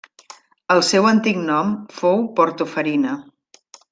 [0.75, 3.13] El seu antic nom fou Porto Farina.